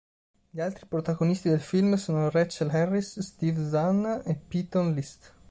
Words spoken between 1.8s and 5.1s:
sono Rachael Harris, Steve Zahn, e Peyton